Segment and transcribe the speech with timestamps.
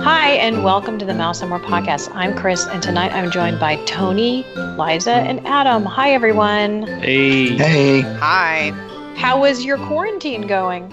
[0.00, 2.14] Hi, and welcome to the Mouse and More podcast.
[2.14, 5.84] I'm Chris, and tonight I'm joined by Tony, Liza, and Adam.
[5.84, 6.86] Hi, everyone.
[7.00, 7.56] Hey.
[7.56, 8.02] Hey.
[8.02, 8.70] Hi.
[9.16, 10.92] How was your quarantine going?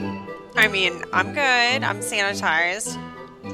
[0.55, 1.83] I mean, I'm good.
[1.83, 2.97] I'm sanitized.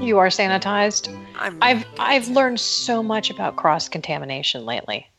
[0.02, 1.14] You are sanitized.
[1.36, 5.09] I'm I've I've learned so much about cross contamination lately.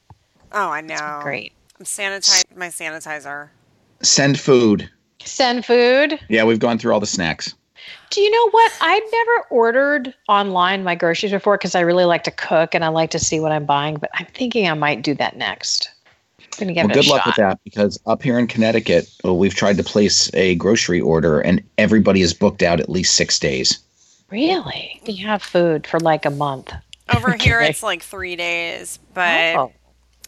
[0.52, 1.20] Oh, I know.
[1.22, 1.52] Great.
[1.79, 3.50] I'm sanitized my sanitizer.
[4.00, 4.88] Send food.
[5.25, 6.18] Send food.
[6.29, 7.55] Yeah, we've gone through all the snacks.
[8.10, 8.73] Do you know what?
[8.80, 12.88] I've never ordered online my groceries before because I really like to cook and I
[12.88, 13.96] like to see what I'm buying.
[13.96, 15.91] But I'm thinking I might do that next.
[16.38, 17.27] I'm gonna give Well, good a luck shot.
[17.29, 21.41] with that because up here in Connecticut, well, we've tried to place a grocery order
[21.41, 23.79] and everybody is booked out at least six days.
[24.30, 25.01] Really?
[25.07, 26.73] You have food for like a month.
[27.15, 27.70] Over here Okay.
[27.70, 29.73] it's like 3 days, but Oh.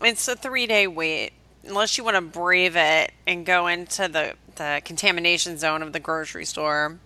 [0.03, 1.33] it's a 3-day wait
[1.67, 6.01] unless you want to brave it and go into the the contamination zone of the
[6.01, 6.99] grocery store.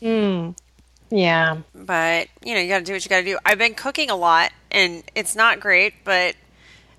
[0.00, 0.50] Hmm.
[1.10, 1.58] Yeah.
[1.74, 3.38] But, you know, you got to do what you got to do.
[3.44, 6.36] I've been cooking a lot and it's not great, but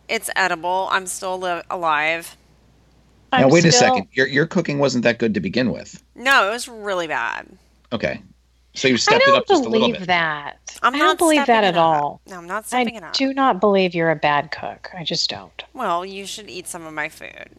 [0.09, 0.89] it's edible.
[0.91, 2.35] I'm still li- alive.
[3.31, 4.07] now, I'm wait a second.
[4.11, 6.03] Your your cooking wasn't that good to begin with.
[6.15, 7.47] No, it was really bad.
[7.93, 8.21] Okay,
[8.73, 9.87] so you I stepped it up just a little bit.
[9.87, 10.79] I don't believe that.
[10.83, 12.21] I'm I not don't believe that at all.
[12.27, 13.13] No, I'm not I it up.
[13.13, 14.89] do not believe you're a bad cook.
[14.97, 15.63] I just don't.
[15.73, 17.49] Well, you should eat some of my food.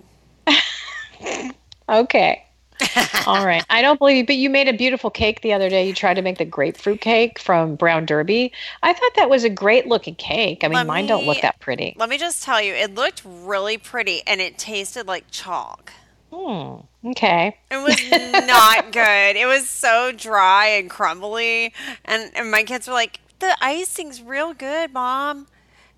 [1.93, 2.45] Okay.
[3.27, 3.65] All right.
[3.71, 5.87] I don't believe you, but you made a beautiful cake the other day.
[5.87, 8.53] You tried to make the grapefruit cake from Brown Derby.
[8.83, 10.65] I thought that was a great looking cake.
[10.65, 11.95] I mean, Let mine don't look that pretty.
[11.97, 15.93] Let me just tell you, it looked really pretty and it tasted like chalk.
[16.33, 16.79] Hmm.
[17.05, 17.57] Okay.
[17.71, 19.37] It was not good.
[19.37, 21.75] It was so dry and crumbly.
[22.05, 25.47] And, and my kids were like, the icing's real good, mom.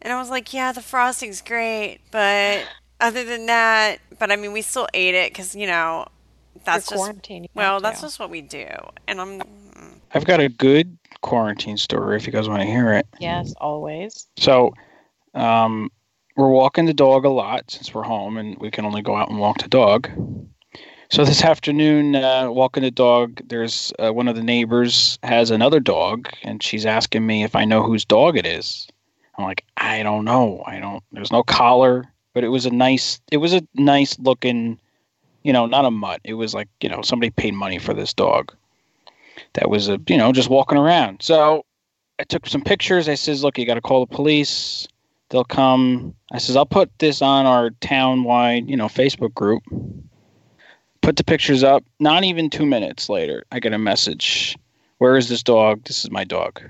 [0.02, 2.00] And I was like, yeah, the frosting's great.
[2.10, 2.64] But
[3.04, 6.06] other than that, but I mean, we still ate it because, you know,
[6.64, 8.06] that's You're just, well, that's to.
[8.06, 8.66] just what we do.
[9.06, 9.42] And I'm,
[10.14, 13.06] I've got a good quarantine story if you guys want to hear it.
[13.20, 14.26] Yes, always.
[14.36, 14.74] So,
[15.34, 15.90] um,
[16.36, 19.28] we're walking the dog a lot since we're home and we can only go out
[19.30, 20.08] and walk the dog.
[21.10, 25.78] So this afternoon, uh, walking the dog, there's uh, one of the neighbors has another
[25.78, 28.88] dog, and she's asking me if I know whose dog it is.
[29.36, 30.62] I'm like, I don't know.
[30.66, 31.04] I don't.
[31.12, 32.04] There's no collar,
[32.34, 33.20] but it was a nice.
[33.30, 34.78] It was a nice looking,
[35.42, 36.20] you know, not a mutt.
[36.24, 38.52] It was like you know somebody paid money for this dog.
[39.54, 41.22] That was a you know just walking around.
[41.22, 41.64] So
[42.18, 43.08] I took some pictures.
[43.08, 44.86] I says, look, you got to call the police.
[45.30, 46.14] They'll come.
[46.32, 49.62] I says, I'll put this on our town-wide, you know, Facebook group.
[51.00, 51.84] Put the pictures up.
[51.98, 54.56] Not even two minutes later, I get a message.
[54.98, 55.84] Where is this dog?
[55.84, 56.62] This is my dog.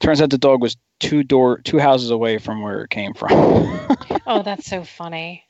[0.00, 3.30] Turns out the dog was two door, two houses away from where it came from.
[4.30, 5.42] Oh, that's so funny.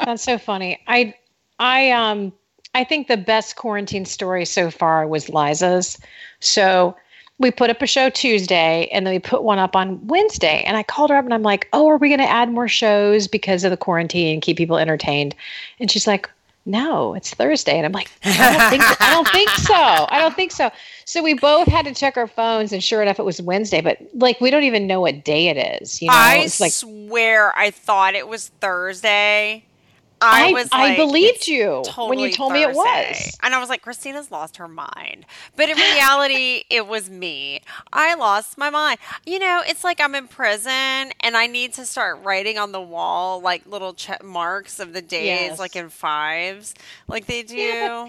[0.00, 0.80] that's so funny.
[0.88, 1.14] I
[1.60, 2.32] I um
[2.74, 5.96] I think the best quarantine story so far was Liza's.
[6.40, 6.96] So
[7.38, 10.64] we put up a show Tuesday and then we put one up on Wednesday.
[10.66, 13.28] And I called her up and I'm like, Oh, are we gonna add more shows
[13.28, 15.36] because of the quarantine and keep people entertained?
[15.78, 16.28] And she's like,
[16.66, 17.76] No, it's Thursday.
[17.76, 19.74] And I'm like, I don't think I don't think so.
[19.74, 20.70] I don't think so.
[21.04, 23.98] So we both had to check our phones and sure enough it was Wednesday, but
[24.14, 26.02] like we don't even know what day it is.
[26.02, 29.64] You know, I it's like swear I thought it was Thursday.
[30.20, 33.36] I, I, was I like, believed you when you told me it was.
[33.42, 35.26] And I was like, Christina's lost her mind.
[35.56, 37.60] But in reality, it was me.
[37.92, 38.98] I lost my mind.
[39.26, 42.80] You know, it's like I'm in prison and I need to start writing on the
[42.80, 45.58] wall like little check marks of the days, Yes.
[45.58, 46.74] like in fives,
[47.08, 47.56] like they do.
[47.56, 48.08] Yeah,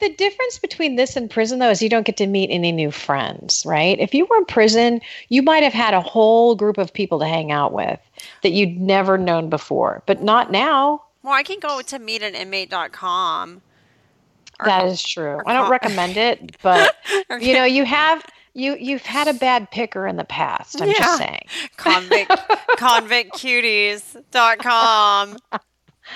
[0.00, 2.90] The difference between this and prison, though, is you don't get to meet any new
[2.90, 3.98] friends, right?
[4.00, 7.26] If you were in prison, you might have had a whole group of people to
[7.26, 8.00] hang out with
[8.42, 11.02] that you'd never known before, but not now.
[11.22, 13.60] Well, I can go to meetaninmate.com.
[14.60, 15.40] Or- that is true.
[15.46, 16.96] I don't recommend it, but
[17.28, 18.24] or you know, you have
[18.54, 20.80] you you've had a bad picker in the past.
[20.80, 20.94] I'm Yeah.
[20.98, 21.42] just saying.
[21.76, 22.30] convict
[22.78, 25.36] convictcuties.com.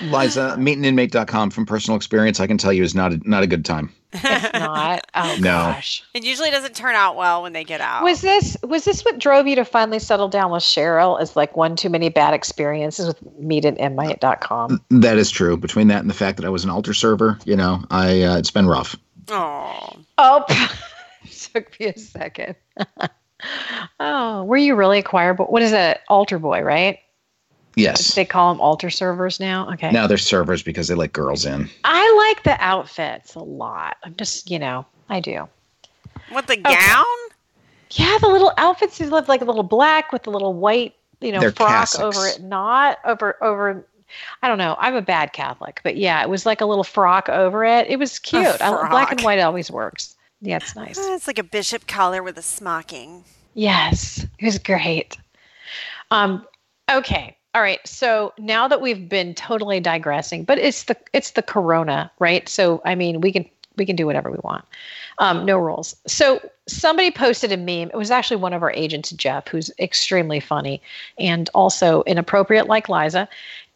[0.02, 3.64] Liza, meetinginmate.com from personal experience, I can tell you is not a, not a good
[3.64, 3.92] time.
[4.12, 5.06] It's not.
[5.14, 5.42] Oh No.
[5.50, 6.02] gosh.
[6.14, 8.02] It usually doesn't turn out well when they get out.
[8.04, 11.56] Was this was this what drove you to finally settle down with Cheryl as like
[11.56, 14.80] one too many bad experiences with meetinmate.com?
[14.90, 15.56] That is true.
[15.56, 18.36] Between that and the fact that I was an altar server, you know, I uh,
[18.38, 18.96] it's been rough.
[19.30, 20.44] oh, Oh,
[21.52, 22.54] took me a second.
[24.00, 25.44] oh, were you really a choir boy?
[25.44, 26.00] What is it?
[26.08, 26.98] Altar boy, right?
[27.76, 28.14] Yes.
[28.14, 29.70] They call them altar servers now.
[29.74, 29.90] Okay.
[29.90, 31.68] Now they're servers because they let girls in.
[31.84, 33.98] I like the outfits a lot.
[34.02, 35.46] I'm just, you know, I do.
[36.30, 37.04] what the gown?
[37.90, 38.98] Yeah, the little outfits.
[38.98, 42.00] They look like a little black with a little white, you know, They're frock cassocks.
[42.16, 43.86] over it, not over over
[44.42, 44.76] I don't know.
[44.78, 47.88] I'm a bad Catholic, but yeah, it was like a little frock over it.
[47.88, 48.60] It was cute.
[48.60, 50.16] I, black and white always works.
[50.40, 50.98] Yeah, it's nice.
[50.98, 53.24] Uh, It's like a bishop collar with a smocking.
[53.54, 55.16] Yes, it was great.
[56.10, 56.46] Um,
[56.90, 57.80] okay, all right.
[57.88, 62.46] So now that we've been totally digressing, but it's the it's the Corona, right?
[62.50, 63.48] So I mean, we can
[63.78, 64.66] we can do whatever we want.
[65.20, 65.96] Um, no rules.
[66.06, 67.88] So somebody posted a meme.
[67.88, 70.82] It was actually one of our agents, Jeff, who's extremely funny
[71.18, 73.26] and also inappropriate, like Liza.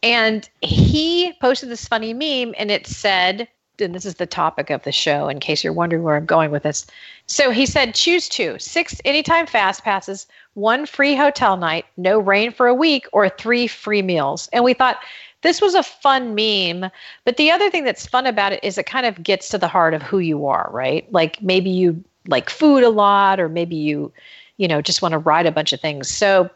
[0.03, 3.49] And he posted this funny meme, and it said,
[3.81, 6.51] and this is the topic of the show, in case you're wondering where I'm going
[6.51, 6.87] with this.
[7.27, 12.53] So he said, choose two six anytime fast passes, one free hotel night, no rain
[12.53, 14.49] for a week, or three free meals.
[14.53, 14.99] And we thought
[15.43, 16.91] this was a fun meme.
[17.25, 19.69] But the other thing that's fun about it is it kind of gets to the
[19.69, 21.11] heart of who you are, right?
[21.13, 24.13] Like maybe you like food a lot, or maybe you,
[24.59, 26.09] you know, just want to ride a bunch of things.
[26.09, 26.51] So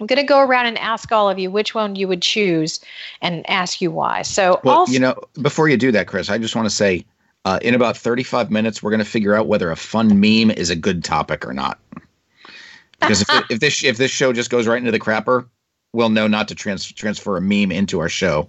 [0.00, 2.80] I'm going to go around and ask all of you which one you would choose
[3.20, 4.22] and ask you why.
[4.22, 7.04] So, Well, also, you know, before you do that, Chris, I just want to say,
[7.44, 10.70] uh, in about 35 minutes, we're going to figure out whether a fun meme is
[10.70, 11.78] a good topic or not.
[13.00, 15.46] Because if, if this if this show just goes right into the crapper,
[15.92, 18.48] we'll know not to trans- transfer a meme into our show.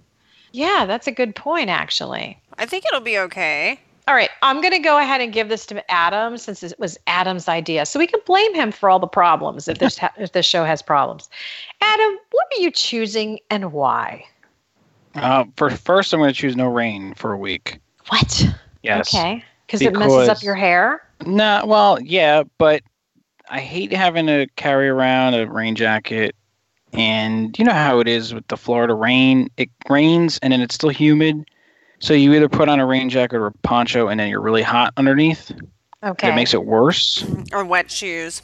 [0.52, 2.36] yeah, that's a good point, actually.
[2.58, 3.80] I think it'll be okay.
[4.10, 6.98] All right, I'm going to go ahead and give this to Adam since it was
[7.06, 10.32] Adam's idea, so we can blame him for all the problems if this ha- if
[10.32, 11.30] this show has problems.
[11.80, 14.24] Adam, what are you choosing and why?
[15.14, 17.78] Uh, for first, I'm going to choose no rain for a week.
[18.08, 18.48] What?
[18.82, 19.14] Yes.
[19.14, 21.06] Okay, because it messes up your hair.
[21.24, 22.82] Nah, well, yeah, but
[23.48, 26.34] I hate having to carry around a rain jacket.
[26.92, 29.50] And you know how it is with the Florida rain.
[29.56, 31.48] It rains and then it's still humid.
[32.00, 34.62] So you either put on a rain jacket or a poncho and then you're really
[34.62, 35.52] hot underneath.
[36.02, 37.24] Okay, It makes it worse.
[37.52, 38.40] Or wet shoes.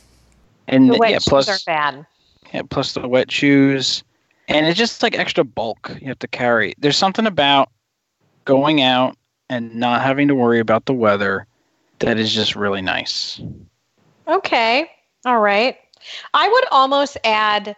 [0.69, 2.07] And the wet yeah, shoes plus are bad.
[2.53, 4.05] yeah, plus the wet shoes.
[4.49, 6.75] And it's just like extra bulk you have to carry.
[6.79, 7.71] There's something about
[8.45, 9.17] going out
[9.49, 11.47] and not having to worry about the weather
[12.01, 13.41] that is just really nice.
[14.29, 14.91] Okay.
[15.25, 15.79] All right.
[16.35, 17.75] I would almost add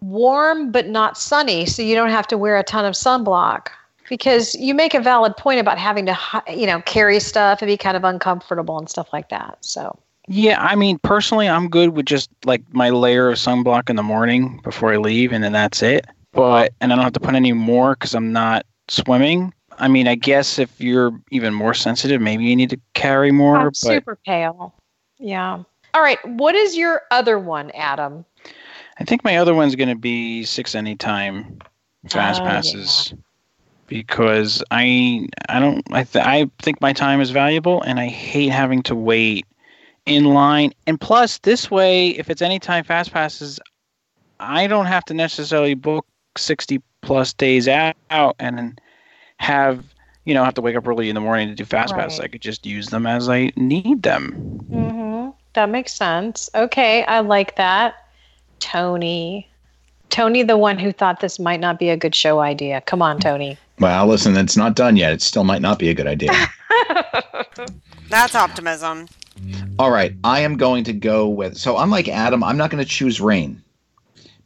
[0.00, 3.68] warm but not sunny so you don't have to wear a ton of sunblock
[4.08, 6.18] because you make a valid point about having to
[6.48, 9.58] you know carry stuff and be kind of uncomfortable and stuff like that.
[9.60, 13.96] So, Yeah, I mean, personally, I'm good with just like my layer of sunblock in
[13.96, 16.06] the morning before I leave, and then that's it.
[16.32, 19.52] But and I don't have to put any more because I'm not swimming.
[19.78, 23.56] I mean, I guess if you're even more sensitive, maybe you need to carry more.
[23.56, 24.74] I'm but super pale.
[25.18, 25.62] Yeah.
[25.94, 28.24] All right, what is your other one, Adam?
[29.00, 31.58] I think my other one's going to be six anytime
[32.08, 33.14] fast Oh, passes
[33.88, 38.50] because I I don't I th- I think my time is valuable and I hate
[38.50, 39.46] having to wait
[40.06, 40.72] in line.
[40.86, 43.58] And plus, this way, if it's any time fast passes,
[44.38, 46.06] I don't have to necessarily book
[46.36, 48.80] sixty plus days out and
[49.38, 49.84] have
[50.24, 52.20] you know have to wake up early in the morning to do fast passes.
[52.20, 54.66] I could just use them as I need them.
[54.70, 55.30] Mm-hmm.
[55.54, 56.48] That makes sense.
[56.54, 57.94] Okay, I like that.
[58.60, 59.47] Tony.
[60.10, 62.80] Tony, the one who thought this might not be a good show idea.
[62.82, 63.56] Come on, Tony.
[63.78, 65.12] Well, listen, it's not done yet.
[65.12, 66.32] It still might not be a good idea.
[68.08, 69.06] That's optimism.
[69.78, 71.56] All right, I am going to go with.
[71.56, 73.62] So, unlike Adam, I'm not going to choose rain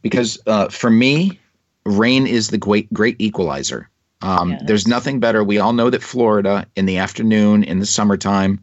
[0.03, 1.39] because uh, for me,
[1.85, 3.89] rain is the great great equalizer.
[4.21, 4.61] Um, Yes.
[4.65, 5.43] There's nothing better.
[5.43, 8.59] We all know that Florida in the afternoon, in the summertime,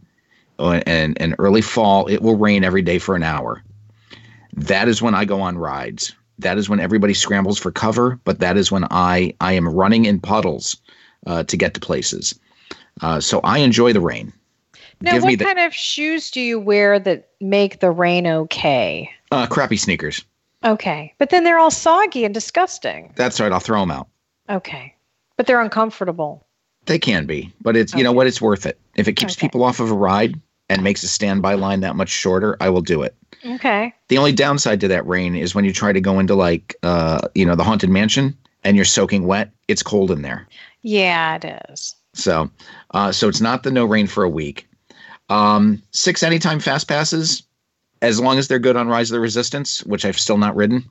[0.58, 3.62] uh, and and early fall, it will rain every day for an hour.
[4.54, 6.14] That is when I go on rides.
[6.40, 8.18] That is when everybody scrambles for cover.
[8.24, 10.76] But that is when I I am running in puddles
[11.26, 12.38] uh, to get to places.
[13.02, 14.32] Uh, so I enjoy the rain.
[15.02, 19.10] Now, Give what the kind of shoes do you wear that make the rain okay?
[19.32, 20.24] uh, crappy sneakers.
[20.62, 23.12] Okay, but then they're all soggy and disgusting.
[23.16, 23.50] That's right.
[23.50, 24.08] I'll throw them out.
[24.50, 24.94] Okay,
[25.38, 26.46] but they're uncomfortable.
[26.84, 28.26] They can be, but it's you know what?
[28.26, 28.78] It's worth it.
[28.94, 29.46] If it keeps Okay.
[29.46, 30.38] people off of a ride
[30.70, 33.14] and makes a standby line that much shorter, I will do it.
[33.44, 33.92] Okay.
[34.08, 37.20] The only downside to that rain is when you try to go into like uh,
[37.34, 38.34] you know the haunted mansion
[38.64, 39.50] and you're soaking wet.
[39.68, 40.46] It's cold in there,
[40.82, 41.94] Yeah, it is.
[42.14, 42.50] so
[42.92, 44.66] uh, so it's not the no rain for a week.
[45.28, 47.42] Um, six anytime fast passes,
[48.02, 50.84] as long as they're good on Rise of the Resistance, which I've still not ridden.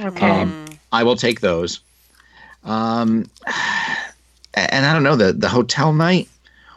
[0.00, 0.30] Okay.
[0.42, 1.80] Um, I will take those.
[2.64, 3.30] Um,
[4.54, 6.28] and I don't know the the hotel night,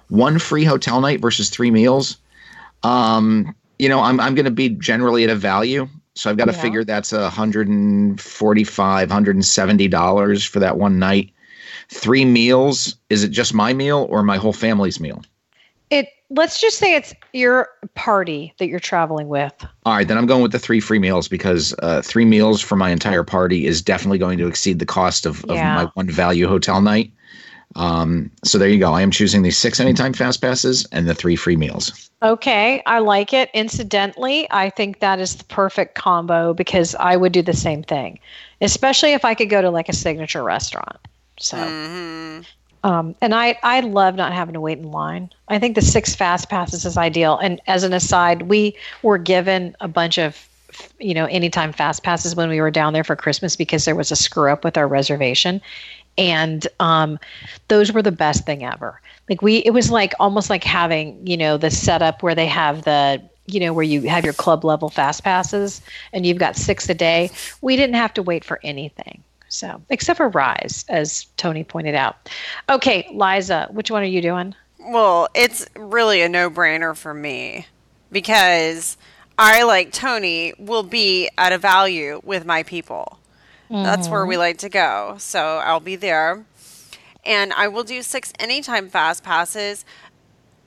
[0.09, 2.17] one free hotel night versus three meals.
[2.85, 6.45] Um, you know, I'm I'm going to be generally at a value, so I've got
[6.45, 6.61] to Yeah.
[6.61, 11.31] figure that's a hundred and forty five, hundred and seventy dollars for that one night.
[11.89, 12.95] Three meals.
[13.09, 15.21] Is it just my meal or my whole family's meal?
[15.91, 19.53] it let's just say it's your party that you're traveling with.
[19.85, 22.75] All right, then I'm going with the three free meals because uh, three meals for
[22.75, 25.75] my entire party is definitely going to exceed the cost of, of Yeah.
[25.75, 27.11] my one value hotel night.
[27.75, 28.93] Um, so there you go.
[28.93, 32.09] I am choosing the six anytime fast passes and the three free meals.
[32.23, 33.49] Okay, I like it.
[33.53, 38.19] Incidentally, I think that is the perfect combo because I would do the same thing,
[38.61, 40.97] especially if I could go to like a signature restaurant.
[41.37, 42.41] So, hmm
[42.85, 45.31] um, and I I love not having to wait in line.
[45.47, 47.39] I think the six fast passes is ideal.
[47.39, 50.47] And as an aside, we were given a bunch of
[50.99, 54.11] you know anytime fast passes when we were down there for Christmas because there was
[54.11, 55.61] a screw up with our reservation,
[56.17, 57.19] and um,
[57.67, 59.01] those were the best thing ever.
[59.29, 62.83] Like we, it was like almost like having you know the setup where they have
[62.83, 65.81] the you know where you have your club level fast passes
[66.13, 67.31] and you've got six a day.
[67.61, 69.23] We didn't have to wait for anything.
[69.47, 72.29] So, except for Rise, as Tony pointed out.
[72.69, 74.53] Okay, Liza, which one are you doing?
[74.79, 77.65] Well, it's really a no brainer for me
[78.11, 78.97] because
[79.37, 83.19] I, like Tony, will be at a value with my people.
[83.69, 84.29] That's where mm-hmm.
[84.29, 85.15] we like to go.
[85.19, 86.45] So I'll be there.
[87.25, 89.83] And I will do six anytime fast passes.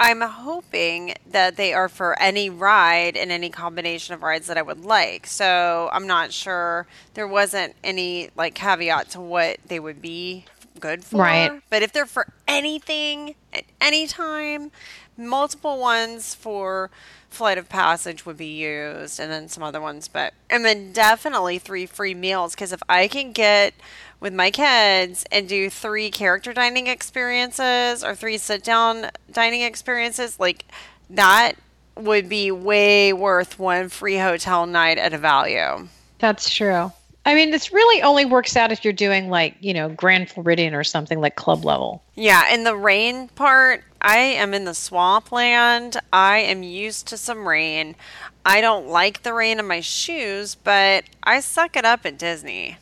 [0.01, 4.63] I'm hoping that they are for any ride and any combination of rides that I
[4.63, 5.27] would like.
[5.27, 6.87] So I'm not sure.
[7.15, 10.45] There wasn't any like caveat to what they would be
[10.79, 11.23] good for.
[11.23, 11.61] Right.
[11.71, 14.71] But if they're for anything at any time,
[15.17, 16.91] multiple ones for
[17.31, 21.59] flight of passage would be used and then some other ones but and then definitely
[21.59, 23.75] three free meals because if i can get
[24.21, 30.41] with my kids and do three character dining experiences or three sit down dining experiences
[30.41, 30.65] like
[31.11, 31.53] that
[31.97, 36.91] would be way worth one free hotel night at a value That's true.
[37.25, 40.75] I mean, this really only works out if you're doing like, you know, Grand Floridian
[40.75, 42.03] or something like club level.
[42.15, 46.01] Yeah, and the rain part, I am in the swampland.
[46.13, 47.97] I am used to some rain.
[48.45, 52.79] I don't like the rain in my shoes, but I suck it up at Disney.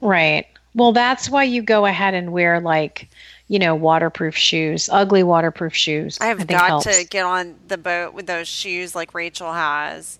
[0.00, 0.46] Right.
[0.74, 3.08] Well, that's why you go ahead and wear like,
[3.48, 6.18] you know, waterproof shoes, ugly waterproof shoes.
[6.20, 6.84] I have think got helps.
[6.84, 10.18] to get on the boat with those shoes like Rachel has.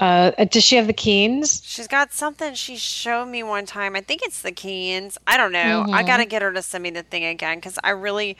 [0.00, 1.62] Uh, does she have the Keens?
[1.62, 3.94] She's got something she showed me one time.
[3.94, 5.18] I think it's the Keens.
[5.26, 5.84] I don't know.
[5.84, 5.94] Mm-hmm.
[5.94, 8.38] I got to get her to send me the thing again because I really,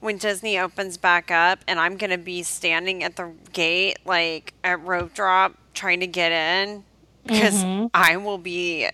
[0.00, 4.54] when Disney opens back up and I'm going to be standing at the gate, like
[4.64, 6.84] at rope drop, trying to get in
[7.24, 7.86] because Mm-hmm.
[7.94, 8.88] I will be.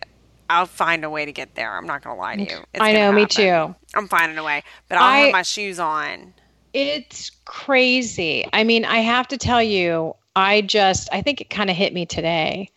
[0.49, 1.77] I'll find a way to get there.
[1.77, 2.59] I'm not going to lie to you.
[2.73, 3.75] It's I know, me too.
[3.95, 6.35] I'm finding a way, but I'll I- have my shoes on.
[6.73, 8.47] It's crazy.
[8.53, 11.95] I mean, I have to tell you, I just, I think it kind of hit
[11.95, 12.69] me today.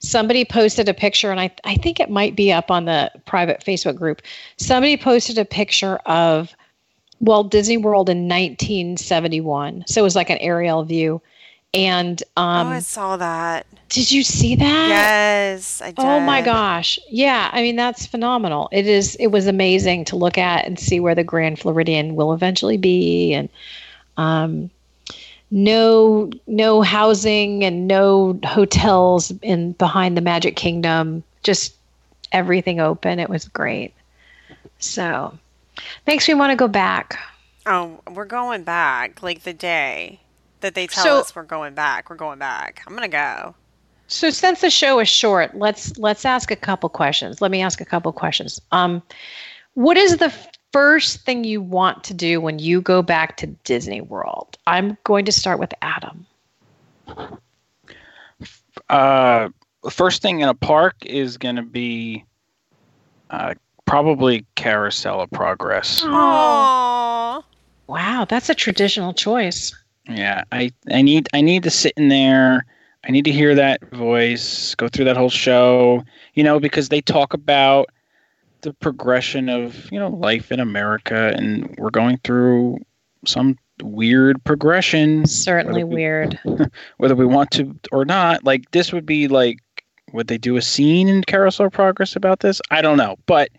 [0.00, 3.64] Somebody posted a picture, and I, I think it might be up on the private
[3.64, 4.20] Facebook group.
[4.58, 6.54] Somebody posted a picture of
[7.20, 9.84] Walt Disney World in 1971.
[9.86, 11.20] So it was like an aerial view.
[11.74, 13.66] And um, oh, I saw that.
[13.90, 14.88] did you see that?
[14.88, 15.98] Yes, I did.
[15.98, 16.98] Oh my gosh.
[17.10, 18.68] Yeah, I mean that's phenomenal.
[18.72, 22.32] It is it was amazing to look at and see where the Grand Floridian will
[22.32, 23.48] eventually be and
[24.16, 24.70] um
[25.50, 31.22] no no housing and no hotels in behind the Magic Kingdom.
[31.42, 31.74] Just
[32.32, 33.18] everything open.
[33.18, 33.92] It was great.
[34.78, 35.36] So
[36.06, 37.18] makes me want to go back.
[37.66, 39.22] Oh, we're going back.
[39.22, 40.20] Like the day
[40.60, 42.82] that they tell So- us we're going back, we're going back.
[42.86, 43.54] I'm gonna go.
[44.08, 47.40] So since the show is short, let's let's ask a couple questions.
[47.40, 48.60] Let me ask a couple questions.
[48.70, 49.02] Um,
[49.74, 50.32] what is the
[50.72, 54.56] first thing you want to do when you go back to Disney World?
[54.66, 56.24] I'm going to start with Adam.
[58.88, 59.48] Uh,
[59.90, 62.24] first thing in a park is going to be
[63.30, 63.54] uh,
[63.86, 66.02] probably Carousel of Progress.
[66.02, 67.42] Aww.
[67.86, 69.74] Wow, that's a traditional choice.
[70.08, 72.64] Yeah, I, I need I need to sit in there.
[73.04, 76.02] I need to hear that voice, go through that whole show,
[76.34, 77.88] you know, because they talk about
[78.62, 82.78] the progression of, you know, life in America and we're going through
[83.24, 85.24] some weird progression.
[85.26, 86.40] Certainly whether we- weird.
[86.96, 88.42] whether we want to or not.
[88.42, 89.58] Like this would be like
[90.12, 92.60] would they do a scene in Carousel of Progress about this?
[92.70, 93.50] I don't know, but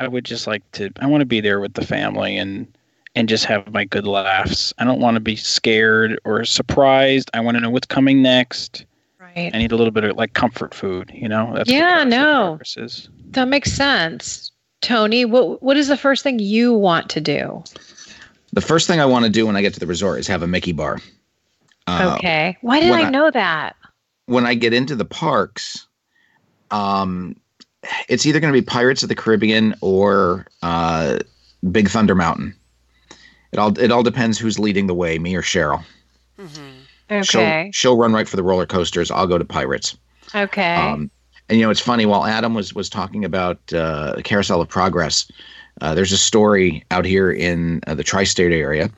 [0.00, 0.90] I would just like to.
[1.00, 2.66] I want to be there with the family and
[3.14, 4.72] and just have my good laughs.
[4.78, 7.30] I don't want to be scared or surprised.
[7.34, 8.86] I want to know what's coming next.
[9.20, 9.50] Right.
[9.52, 11.52] I need a little bit of like comfort food, you know.
[11.54, 12.56] That's Yeah, no.
[12.58, 13.08] Progress.
[13.32, 14.50] That makes sense.
[14.80, 17.62] Tony, what what is the first thing you want to do?
[18.54, 20.42] The first thing I want to do when I get to the resort is have
[20.42, 20.98] a Mickey bar.
[21.86, 22.56] Uh, okay.
[22.62, 23.76] Why did I I- know that?
[24.26, 25.86] When I get into the parks,
[26.70, 27.36] um,
[28.08, 31.18] it's either going to be Pirates of the Caribbean or uh,
[31.70, 32.54] Big Thunder Mountain.
[33.52, 35.82] It all it all depends who's leading the way, me or Cheryl.
[37.10, 37.22] Okay.
[37.22, 39.10] She'll she'll run right for the roller coasters.
[39.10, 39.96] I'll go to Pirates.
[40.34, 40.76] okay.
[40.76, 41.10] Um,
[41.48, 42.06] and you know, it's funny.
[42.06, 45.30] While Adam was was talking about uh, Carousel of Progress,
[45.80, 48.88] uh, there's a story out here in uh, the tri-state area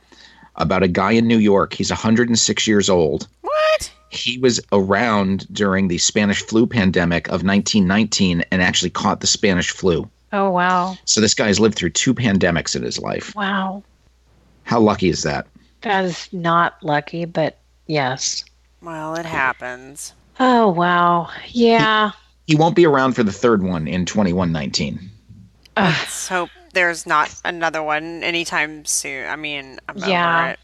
[0.57, 1.73] about a guy in New York.
[1.73, 3.27] He's 106 years old.
[3.41, 3.93] What?
[4.12, 9.71] He was around during the Spanish flu pandemic of 1919 and actually caught the Spanish
[9.71, 10.09] flu.
[10.33, 10.97] oh wow.
[11.07, 13.35] So this guy's lived through two pandemics in his life.
[13.35, 13.83] Wow.
[14.64, 15.47] How lucky is that?
[15.81, 18.45] That is not lucky, but yes.
[18.83, 20.12] Well, it happens.
[20.38, 21.28] Oh wow.
[21.49, 22.12] Yeah.
[22.47, 24.99] He won't be around for the third one in 2119.
[25.76, 25.95] Ugh.
[25.99, 29.28] Let's hope there's not another one anytime soon.
[29.28, 30.38] I mean, I'm Yeah.
[30.42, 30.59] over it.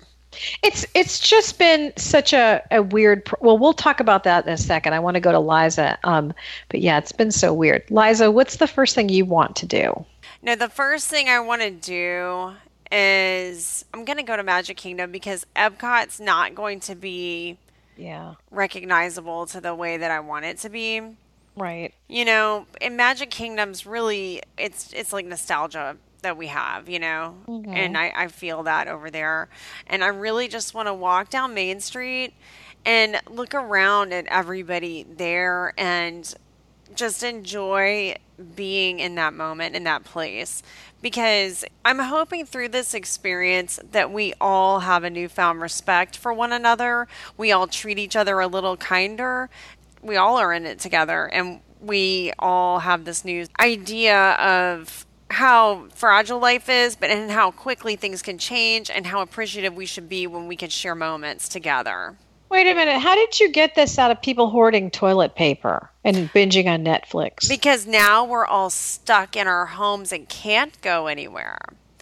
[0.62, 3.24] It's it's just been such a, a weird.
[3.24, 4.92] Pr- well, we'll talk about that in a second.
[4.92, 5.98] I want to go to Liza.
[6.04, 6.32] Um,
[6.68, 7.82] but yeah, it's been so weird.
[7.90, 10.04] Liza, what's the first thing you want to do?
[10.42, 12.52] No, the first thing I want to do
[12.92, 17.58] is I'm going to go to Magic Kingdom because Epcot's not going to be
[17.96, 18.34] Yeah.
[18.50, 21.00] recognizable to the way that I want it to be.
[21.56, 21.92] Right.
[22.06, 27.34] You know, in Magic Kingdom's really it's it's like nostalgia that we have, you know?
[27.46, 27.96] And mm-hmm.
[27.96, 29.48] I, I feel that over there.
[29.86, 32.34] And I really just want to walk down Main Street
[32.84, 36.34] and look around at everybody there and
[36.94, 38.16] just enjoy
[38.56, 40.62] being in that moment in that place
[41.02, 46.52] because I'm hoping through this experience that we all have a newfound respect for one
[46.52, 47.08] another.
[47.36, 49.50] We all treat each other a little kinder.
[50.02, 55.86] We all are in it together and we all have this new idea of how
[55.94, 60.08] fragile life is, but and how quickly things can change and how appreciative we should
[60.08, 62.16] be when we can share moments together.
[62.50, 62.98] Wait a minute.
[62.98, 67.46] How did you get this out of people hoarding toilet paper and binging on Netflix?
[67.46, 71.58] Because now we're all stuck in our homes and can't go anywhere.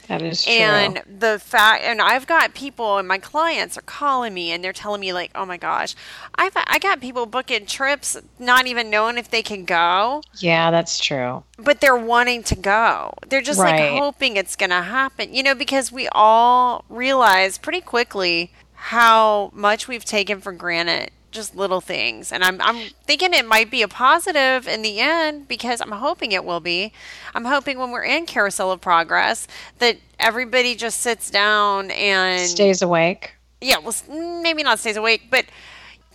[0.08, 0.52] That is true.
[0.54, 4.72] And the fact, and I've got people, and my clients are calling me, and they're
[4.72, 5.94] telling me like, "Oh my gosh,
[6.36, 10.98] I've I got people booking trips, not even knowing if they can go, yeah, that's
[10.98, 11.44] true.
[11.58, 13.14] but they're wanting to go.
[13.28, 18.52] They're just like hoping it's gonna happen, you know, because we all realize pretty quickly
[18.74, 23.70] how much we've taken for granted." Just little things, and I'm I'm thinking it might
[23.70, 26.92] be a positive in the end because I'm hoping it will be.
[27.34, 29.46] I'm hoping when we're in Carousel of Progress
[29.78, 33.34] that everybody just sits down and Stays awake.
[33.60, 33.94] yeah, well,
[34.42, 35.44] maybe not stays awake, but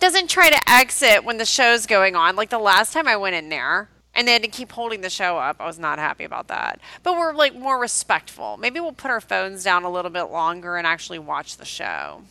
[0.00, 2.34] doesn't try to exit when the show's going on.
[2.34, 5.08] Like the last time I went in there and they had to keep holding the
[5.10, 6.80] show up, I was not happy about that.
[7.04, 8.56] But we're like more respectful.
[8.56, 12.22] Maybe we'll put our phones down a little bit longer and actually watch the show.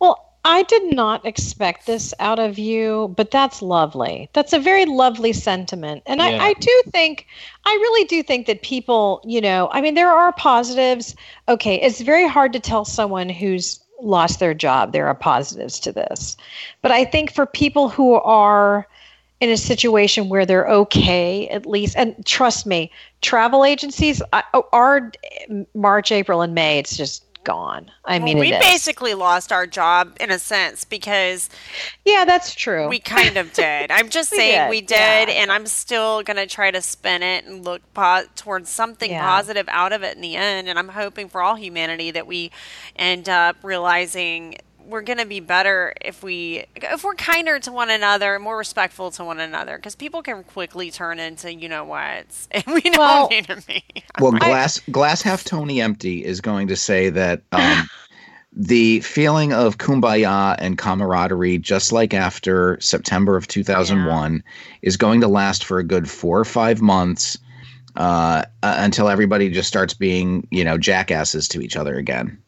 [0.00, 4.28] Well, I did not expect this out of you, but that's lovely.
[4.32, 6.02] That's a very lovely sentiment.
[6.06, 6.26] And Yeah.
[6.26, 7.26] I, I do think,
[7.64, 11.14] I really do think that people, you know, I mean, there are positives.
[11.48, 14.92] Okay, it's very hard to tell someone who's lost their job.
[14.92, 16.36] There are positives to this.
[16.80, 18.88] But I think for people who are
[19.40, 22.90] in a situation where they're okay, at least, and trust me,
[23.22, 25.10] travel agencies are oh,
[25.74, 27.90] March, April, and May, it's just gone.
[28.04, 28.66] I mean, we it is.
[28.66, 31.48] basically lost our job in a sense because
[32.04, 32.88] Yeah, that's true.
[32.88, 33.90] we kind of did.
[33.90, 35.34] I'm just We saying did, we did, yeah.
[35.42, 39.22] and I'm still going to try to spin it and look po- towards something Yeah.
[39.26, 40.68] positive out of it in the end.
[40.68, 42.50] And I'm hoping for all humanity that we
[42.96, 47.90] end up realizing we're going to be better if we if we're kinder to one
[47.90, 52.26] another, more respectful to one another, because people can quickly turn into you know what,
[52.50, 53.82] and we know Well- what I mean.
[54.20, 57.88] Well, glass glass half Tony empty is going to say that um,
[58.52, 64.42] the feeling of kumbaya and camaraderie, just like after September of 2001,
[64.82, 67.38] is going to last for a good four or five months
[67.96, 72.38] uh, uh, until everybody just starts being, you know, jackasses to each other again.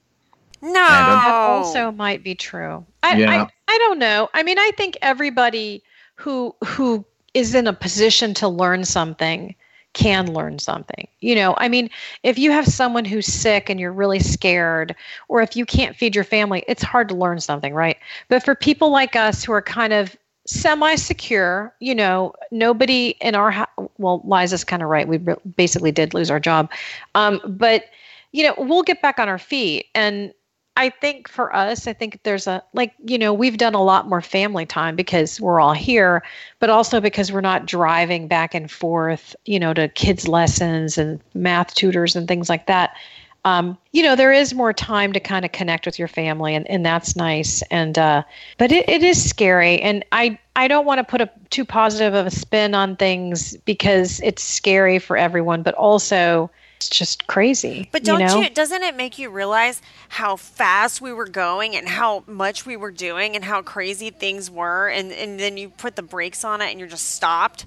[0.65, 2.85] No, that also might be true.
[3.03, 3.31] I, Yeah.
[3.31, 4.31] I I don't know.
[4.35, 5.83] I mean, I think everybody
[6.15, 9.55] who who is in a position to learn something
[9.93, 11.07] can learn something.
[11.21, 11.89] You know, I mean,
[12.23, 14.95] if you have someone who's sick and you're really scared
[15.29, 17.97] or if you can't feed your family, it's hard to learn something, right?
[18.29, 23.51] But for people like us who are kind of semi-secure, you know, nobody in our
[23.51, 25.07] hou- well, Liza's kind of right.
[25.07, 25.19] We
[25.57, 26.71] basically did lose our job.
[27.15, 27.85] Um, but
[28.33, 30.35] you know, we'll get back on our feet and
[30.77, 34.09] I think for us, I think there's a like, you know, we've done a lot
[34.09, 36.23] more family time because we're all here,
[36.59, 41.21] but also because we're not driving back and forth, you know, to kids' lessons and
[41.33, 42.97] math tutors and things like that.
[43.45, 46.69] Um, you know, there is more time to kind of connect with your family and,
[46.69, 47.63] and that's nice.
[47.71, 48.25] And uh,
[48.59, 49.81] but it, it is scary.
[49.81, 53.57] And I I don't want to put a too positive of a spin on things
[53.59, 56.51] because it's scary for everyone, but also
[56.87, 57.89] it's just crazy.
[57.93, 58.41] But don't you, know?
[58.43, 62.77] you, doesn't it make you realize how fast we were going and how much we
[62.77, 66.61] were doing and how crazy things were and, and then you put the brakes on
[66.61, 67.67] it and you're just stopped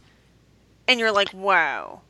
[0.87, 2.01] and you're like, whoa.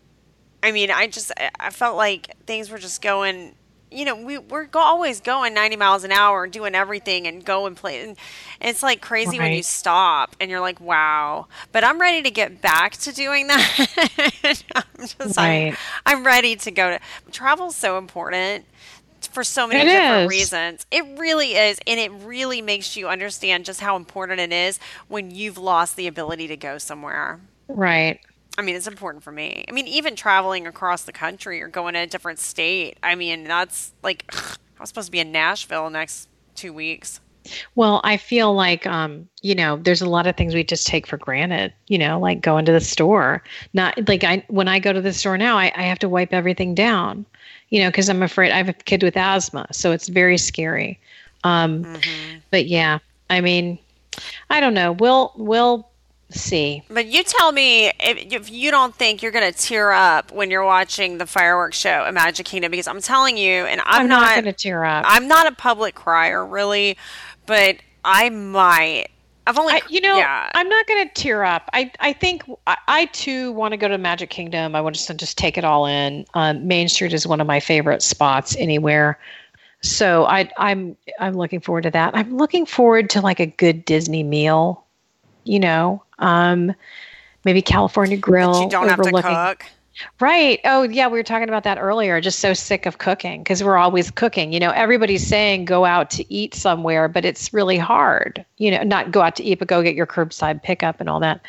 [0.61, 3.55] I mean, I just I- I felt like things were just going
[3.91, 7.75] you know, we we're go- always going 90 miles an hour, doing everything and going
[7.75, 8.03] play.
[8.03, 8.17] And
[8.61, 11.47] it's like crazy when you stop and you're like, wow.
[11.71, 14.63] But I'm ready to get back to doing that.
[14.75, 15.77] I'm just, Right.
[16.05, 16.99] I'm, I'm ready to go to
[17.31, 18.65] travel's so important
[19.31, 20.27] for so many It different is.
[20.27, 20.85] reasons.
[20.91, 21.79] It really is.
[21.87, 26.07] And it really makes you understand just how important it is when you've lost the
[26.07, 27.39] ability to go somewhere.
[27.67, 28.19] right.
[28.57, 29.65] I mean, it's important for me.
[29.67, 32.97] I mean, even traveling across the country or going to a different state.
[33.03, 37.19] I mean, that's like, I was supposed to be in Nashville next two weeks.
[37.75, 41.07] Well, I feel like um, you know, there's a lot of things we just take
[41.07, 43.43] for granted, you know, like going to the store.
[43.73, 46.33] Not like I when I go to the store now, I, I have to wipe
[46.33, 47.25] everything down,
[47.69, 50.99] you know, because I'm afraid I have a kid with asthma, so it's very scary.
[51.43, 51.97] Um,
[52.51, 53.79] but yeah, I mean,
[54.49, 54.93] I don't know.
[54.93, 55.87] We'll we'll
[56.29, 56.83] see.
[56.89, 60.51] But you tell me if, if you don't think you're going to tear up when
[60.51, 64.07] you're watching the fireworks show at Magic Kingdom, because I'm telling you, and I'm, I'm,
[64.07, 65.05] not, not, going to tear up.
[65.07, 66.97] I'm not a public crier, really,
[67.45, 69.07] but I might.
[69.45, 70.49] I've only, I, you know, yeah.
[70.53, 71.69] I'm not going to tear up.
[71.71, 74.75] I, I think I, I too want to go to Magic Kingdom.
[74.75, 76.25] I want to just take it all in.
[76.33, 79.17] Um, Main Street is one of my favorite spots anywhere.
[79.81, 82.15] So I, I'm I'm looking forward to that.
[82.15, 84.83] I'm looking forward to like a good Disney meal.
[85.45, 86.73] You know, um,
[87.43, 88.53] maybe California Grill.
[88.53, 89.65] But you don't have to cook.
[90.19, 90.59] Right.
[90.63, 91.07] Oh, yeah.
[91.07, 92.21] We were talking about that earlier.
[92.21, 94.53] Just so sick of cooking because we're always cooking.
[94.53, 98.45] You know, everybody's saying go out to eat somewhere, but it's really hard.
[98.57, 101.19] You know, not go out to eat, but go get your curbside pickup and all
[101.21, 101.41] that.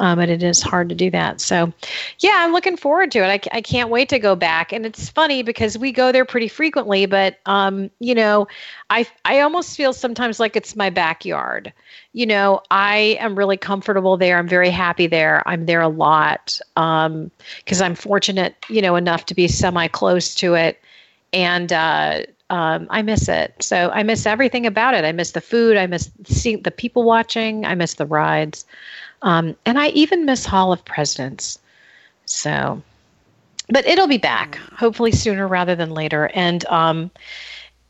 [0.00, 1.40] Um, and it is hard to do that.
[1.40, 1.72] So,
[2.20, 3.50] yeah, I'm looking forward to it.
[3.52, 4.72] I, I can't wait to go back.
[4.72, 8.46] And it's funny because we go there pretty frequently, but um, you know,
[8.90, 11.72] I I almost feel sometimes like it's my backyard.
[12.12, 14.38] You know, I am really comfortable there.
[14.38, 15.42] I'm very happy there.
[15.46, 20.34] I'm there a lot um, because I'm fortunate, you know, enough to be semi close
[20.36, 20.80] to it,
[21.32, 23.54] and uh, um, I miss it.
[23.60, 25.04] So I miss everything about it.
[25.04, 25.76] I miss the food.
[25.76, 27.64] I miss seeing the people watching.
[27.66, 28.64] I miss the rides,
[29.22, 31.58] um, and I even miss Hall of Presidents.
[32.26, 32.82] So,
[33.68, 36.30] but it'll be back hopefully sooner rather than later.
[36.34, 37.10] And um,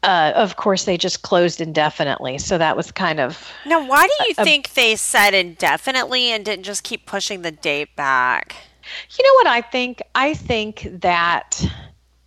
[0.02, 4.24] uh, of course, they just closed indefinitely, so that was kind of Now, why do
[4.28, 8.54] you Uh, think they said indefinitely and didn't just keep pushing the date back?
[9.18, 10.00] You know what I think?
[10.14, 11.62] I think that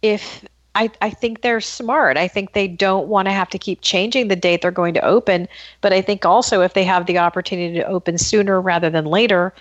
[0.01, 2.15] if I, I think they're smart.
[2.17, 5.05] I think they don't want to have to keep changing the date they're going to
[5.05, 5.47] open.
[5.81, 9.53] But I think also if they have the opportunity to open sooner rather than later,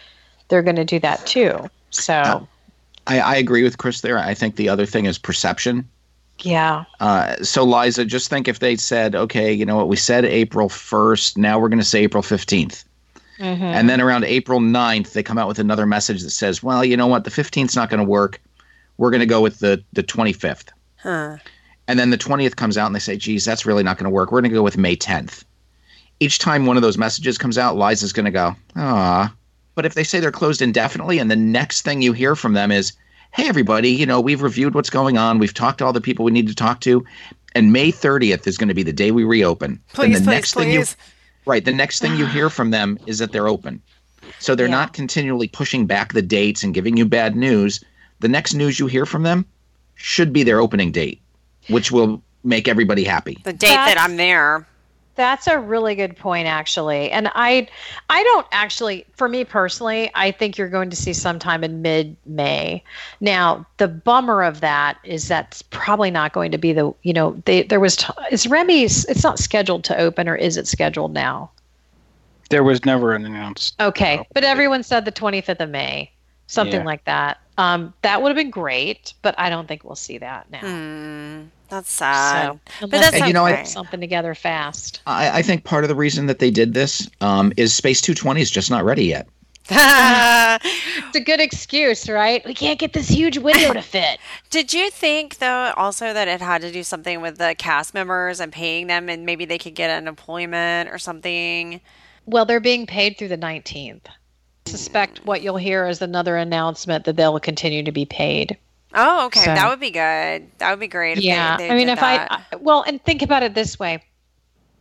[0.49, 1.69] they're going to do that too.
[1.91, 2.47] So
[3.07, 4.19] I, I agree with Chris there.
[4.19, 5.89] I think the other thing is perception.
[6.43, 10.25] yeah, Uh, so, Liza, just think if they said, okay, you know what, we said
[10.25, 12.85] April 1st, now we're going to say April 15th.
[13.39, 13.61] Mhm.
[13.61, 16.97] And then around April 9th, they come out with another message that says, well, you
[16.97, 18.41] know what, the 15th's not going to work.
[18.99, 20.69] We're going to go with the, the 25th.
[21.03, 21.37] Huh.
[21.89, 24.11] And then the 20th comes out and they say, geez, that's really not going to
[24.11, 24.31] work.
[24.31, 25.45] We're going to go with May 10th.
[26.21, 29.35] Each time one of those messages comes out, Liza's going to go, ah.
[29.75, 32.71] But if they say they're closed indefinitely and the next thing you hear from them
[32.71, 32.93] is,
[33.33, 35.39] hey, everybody, you know, we've reviewed what's going on.
[35.39, 37.05] We've talked to all the people we need to talk to.
[37.55, 39.81] And May 30th is going to be the day we reopen.
[39.93, 40.97] Please, the please, next thing you please.
[41.47, 41.65] Right.
[41.65, 43.81] The next thing you hear from them is that they're open.
[44.39, 44.73] So they're Yeah.
[44.73, 47.83] not continually pushing back the dates and giving you bad news.
[48.21, 49.47] The next news you hear from them
[50.01, 51.21] should be their opening date,
[51.69, 53.39] which will make everybody happy.
[53.45, 54.67] The date that I'm there.
[55.15, 57.11] That's a really good point, actually.
[57.11, 57.69] And I,
[58.09, 62.83] I don't actually, for me personally, I think you're going to see sometime in mid-May.
[63.21, 67.41] Now, the bummer of that is that's probably not going to be the, you know,
[67.45, 71.13] they, there was, t- is Remy's, it's not scheduled to open, or is it scheduled
[71.13, 71.51] now?
[72.49, 73.75] There was never an announced.
[73.81, 76.11] Okay, but everyone said the 25th of May,
[76.51, 76.87] something Yeah.
[76.87, 77.39] like that.
[77.57, 80.61] Um, that would have been great, but I don't think we'll see that now.
[80.61, 82.59] Hmm, that's sad.
[82.81, 83.63] So, but that's you know, I- they okay.
[83.65, 85.03] put something together fast.
[85.07, 88.41] I, I think part of the reason that they did this um, is Space 220
[88.41, 89.29] is just not ready yet.
[89.73, 92.45] It's a good excuse, right?
[92.45, 94.19] We can't get this huge window to fit.
[94.51, 98.39] Did you think though also that it had to do something with the cast members
[98.41, 101.81] and paying them and maybe they could get an employment or something?
[102.27, 104.03] Well, they're being paid through the 19th.
[104.71, 108.57] Suspect what you'll hear is another announcement that they'll continue to be paid.
[108.95, 109.41] Oh, okay.
[109.41, 110.51] So- that would be good.
[110.59, 111.19] That would be great.
[111.19, 111.57] If yeah.
[111.57, 112.03] They, they I mean, if.
[112.03, 114.03] I, I, well, and think about it this way.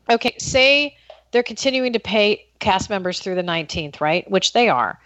[0.09, 0.97] Okay, say
[1.31, 4.29] they're continuing to pay cast members through the 19th, right?
[4.31, 4.99] Which they are.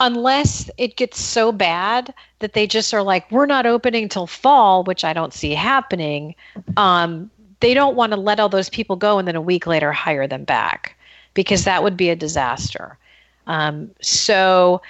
[0.00, 4.84] unless it gets so bad that they just are like, we're not opening till fall,
[4.84, 6.34] which I don't see happening.
[6.76, 9.92] Um, they don't want to let all those people go and then a week later
[9.92, 10.96] hire them back
[11.32, 12.98] because that would be a disaster.
[13.46, 14.82] Um, so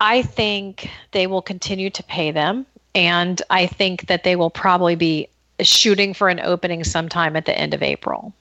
[0.00, 2.66] I think they will continue to pay them.
[2.94, 5.28] And I think that they will probably be
[5.60, 8.32] shooting for an opening sometime at the end of April.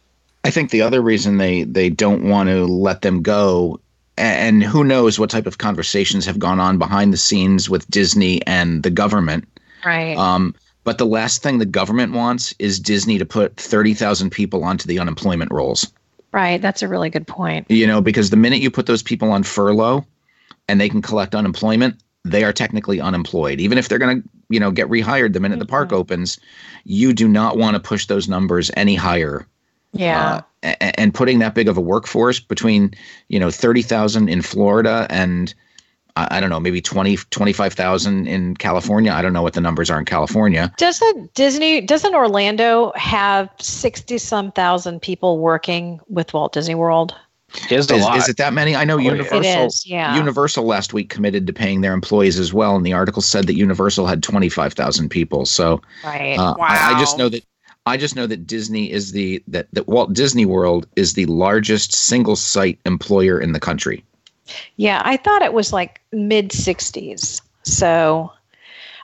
[0.43, 3.79] I think the other reason they they don't want to let them go
[4.17, 8.45] and who knows what type of conversations have gone on behind the scenes with Disney
[8.45, 9.47] and the government.
[9.85, 10.17] Right.
[10.17, 14.87] Um, but the last thing the government wants is Disney to put 30,000 people onto
[14.87, 15.91] the unemployment rolls.
[16.33, 16.61] Right.
[16.61, 17.69] That's a really good point.
[17.69, 20.05] You know, because the minute you put those people on furlough
[20.67, 23.61] and they can collect unemployment, they are technically unemployed.
[23.61, 25.59] Even if they're going to, you know, get rehired the minute mm-hmm.
[25.59, 26.39] the park opens,
[26.83, 29.47] you do not want to push those numbers any higher
[29.93, 30.41] yeah.
[30.63, 32.93] Uh, and putting that big of a workforce between,
[33.27, 35.53] you know, 30,000 in Florida and
[36.15, 39.11] I, I don't know, maybe 20, 25,000 in California.
[39.11, 40.73] I don't know what the numbers are in California.
[40.77, 47.15] Doesn't Disney, doesn't Orlando have 60 some thousand people working with Walt Disney World?
[47.69, 48.75] Is, is, it that many?
[48.75, 49.69] I know oh, Universal.
[49.85, 50.15] yeah.
[50.15, 53.53] Universal last week committed to paying their employees as well, and the article said that
[53.53, 55.45] Universal had twenty five thousand people.
[55.45, 56.35] So, right.
[56.35, 56.65] Uh, wow.
[56.67, 57.45] I, I, just know that
[57.85, 61.93] I just know that Disney is the that, that Walt Disney World is the largest
[61.93, 64.03] single site employer in the country.
[64.77, 67.41] Yeah, I thought it was like mid 60s.
[67.63, 68.31] So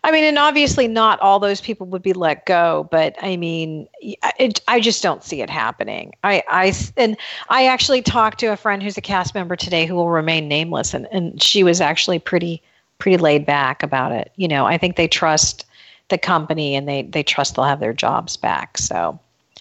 [0.04, 3.88] I mean, and obviously not all those people would be let go, but I mean,
[4.02, 6.14] it, I just don't see it happening.
[6.24, 7.18] I, I, and
[7.50, 10.94] I actually talked to a friend who's a cast member today who will remain nameless,
[10.94, 12.62] and, and she was actually pretty,
[12.98, 14.32] pretty laid back about it.
[14.38, 15.66] You know, I think they trust
[16.08, 18.78] the company and they they trust they'll have their jobs back.
[18.78, 19.20] So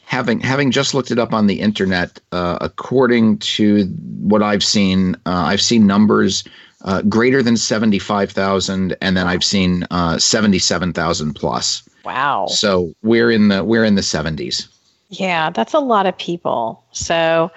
[0.09, 3.85] having having just looked it up on the internet, uh, according to
[4.21, 6.44] what I've seen, uh, I've seen numbers
[6.85, 11.87] uh, greater than seventy five thousand, and then I've seen uh, seventy seven thousand plus.
[12.05, 12.47] Wow!
[12.47, 14.66] So we're in the we're in the seventies.
[15.11, 16.83] Yeah, that's a lot of people.
[16.92, 17.51] So,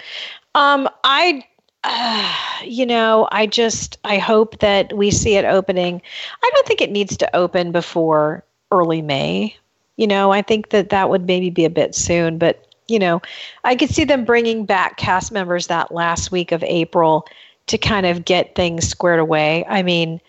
[0.53, 1.45] um, I
[1.85, 2.35] uh,
[2.65, 6.01] you know, I just I hope that we see it opening.
[6.43, 9.55] I don't think it needs to open before early May.
[10.01, 13.21] You know, I think that that would maybe be a bit soon, but you know,
[13.63, 17.27] I could see them bringing back cast members that last week of April
[17.67, 19.63] to kind of get things squared away.
[19.69, 20.19] I mean,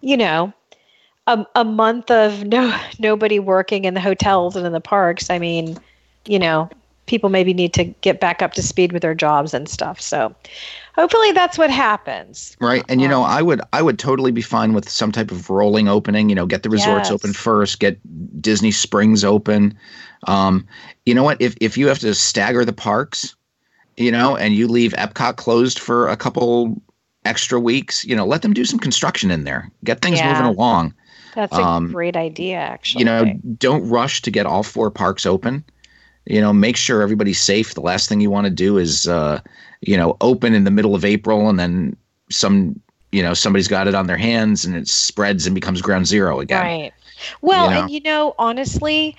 [0.00, 0.52] you know,
[1.28, 5.30] a, a month of no nobody working in the hotels and in the parks.
[5.30, 5.78] I mean,
[6.26, 6.68] you know,
[7.06, 10.00] people maybe need to get back up to speed with their jobs and stuff.
[10.00, 10.34] So
[10.94, 12.56] hopefully that's what happens.
[12.60, 12.84] Right.
[12.88, 15.88] And you know, I would I would totally be fine with some type of rolling
[15.88, 17.12] opening, you know, get the resorts yes.
[17.12, 17.98] open first, get
[18.40, 19.76] Disney Springs open.
[20.26, 20.66] Um,
[21.04, 21.40] you know what?
[21.40, 23.36] If if you have to stagger the parks,
[23.96, 26.80] you know, and you leave Epcot closed for a couple
[27.24, 29.70] extra weeks, you know, let them do some construction in there.
[29.82, 30.32] Get things yeah.
[30.32, 30.94] moving along.
[31.34, 33.00] That's a um, great idea, actually.
[33.00, 35.64] You know, don't rush to get all four parks open.
[36.26, 37.74] You know, make sure everybody's safe.
[37.74, 39.40] The last thing you want to do is uh,
[39.86, 41.96] you know, open in the middle of April and then
[42.30, 42.80] some,
[43.12, 46.40] you know, somebody's got it on their hands and it spreads and becomes ground zero
[46.40, 46.62] again.
[46.62, 46.92] Right.
[47.42, 47.82] Well, you know?
[47.82, 49.16] and you know, honestly,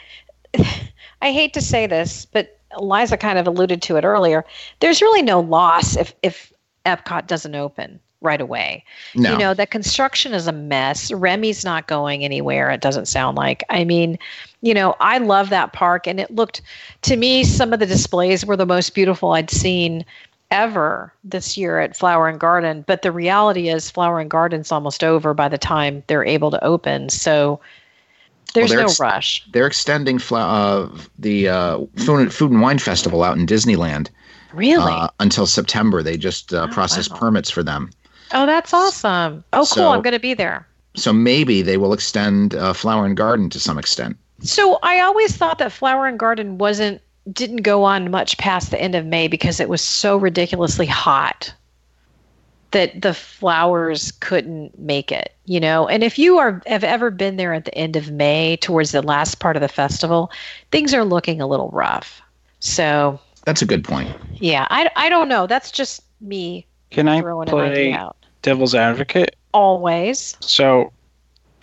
[1.21, 4.43] I hate to say this, but Liza kind of alluded to it earlier.
[4.79, 6.51] There's really no loss if if
[6.85, 8.83] Epcot doesn't open right away.
[9.15, 9.31] No.
[9.31, 11.11] You know, the construction is a mess.
[11.11, 13.63] Remy's not going anywhere, it doesn't sound like.
[13.69, 14.17] I mean,
[14.61, 16.61] you know, I love that park and it looked
[17.03, 20.03] to me some of the displays were the most beautiful I'd seen
[20.51, 25.03] ever this year at Flower and Garden, but the reality is Flower and Garden's almost
[25.03, 27.09] over by the time they're able to open.
[27.09, 27.59] So
[28.53, 29.45] there's well, no ex- rush.
[29.51, 30.87] They're extending uh,
[31.19, 34.09] the uh, food, food and Wine Festival out in Disneyland.
[34.53, 34.91] Really?
[34.91, 36.01] Uh, until September.
[36.01, 37.17] They just uh, oh, process wow.
[37.17, 37.89] permits for them.
[38.35, 39.43] Oh, that's awesome.
[39.53, 39.65] Oh, cool.
[39.65, 40.67] So, I'm going to be there.
[40.95, 44.17] So maybe they will extend uh, Flower and Garden to some extent.
[44.41, 48.79] So I always thought that Flower and Garden wasn't didn't go on much past the
[48.79, 51.53] end of May because it was so ridiculously hot
[52.71, 55.87] that the flowers couldn't make it, you know.
[55.87, 59.01] And if you are have ever been there at the end of May towards the
[59.01, 60.29] last part of the festival,
[60.71, 62.21] things are looking a little rough.
[62.59, 64.15] So That's a good point.
[64.35, 65.47] Yeah, I, I don't know.
[65.47, 67.97] That's just me Can I play
[68.45, 69.35] devil's advocate?
[69.53, 70.37] Always.
[70.39, 70.93] So